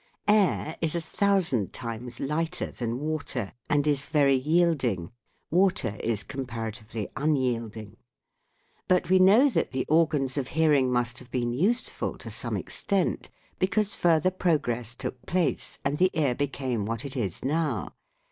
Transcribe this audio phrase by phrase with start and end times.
[0.27, 5.11] Air is a thousand times lighter than water, and is very yielding;
[5.51, 7.97] water is comparatively 140 THE WORLD OF SOUND unyielding.
[8.87, 13.29] But we know that the organs of hearing must have been useful to some extent,
[13.59, 17.93] because further progress took place and the ear became what it is now.